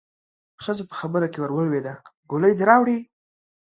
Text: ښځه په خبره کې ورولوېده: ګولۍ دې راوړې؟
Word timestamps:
ښځه 0.63 0.83
په 0.89 0.95
خبره 0.99 1.27
کې 1.31 1.39
ورولوېده: 1.41 1.93
ګولۍ 2.29 2.53
دې 2.57 2.63
راوړې؟ 2.69 2.97